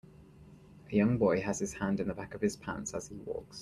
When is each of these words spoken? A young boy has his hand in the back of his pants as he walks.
A 0.91 0.95
young 0.95 1.19
boy 1.19 1.41
has 1.41 1.59
his 1.59 1.73
hand 1.73 1.99
in 1.99 2.07
the 2.07 2.15
back 2.15 2.33
of 2.33 2.41
his 2.41 2.55
pants 2.55 2.95
as 2.95 3.09
he 3.09 3.15
walks. 3.17 3.59